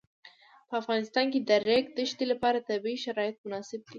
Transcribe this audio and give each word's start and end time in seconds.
په 0.67 0.73
افغانستان 0.81 1.25
کې 1.31 1.39
د 1.41 1.45
د 1.49 1.51
ریګ 1.67 1.85
دښتې 1.97 2.25
لپاره 2.31 2.65
طبیعي 2.69 2.97
شرایط 3.05 3.35
مناسب 3.45 3.79
دي. 3.85 3.89